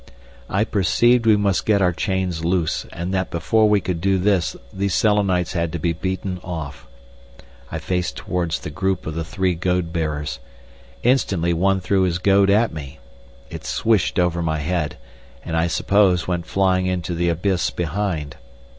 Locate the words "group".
8.71-9.05